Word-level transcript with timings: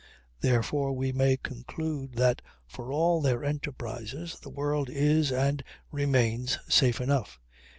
Therefore 0.39 0.93
we 0.93 1.11
may 1.11 1.37
conclude 1.37 2.13
that, 2.13 2.41
for 2.65 2.91
all 2.91 3.21
their 3.21 3.43
enterprises, 3.43 4.39
the 4.39 4.49
world 4.49 4.89
is 4.89 5.31
and 5.31 5.63
remains 5.91 6.57
safe 6.67 6.99
enough. 6.99 7.39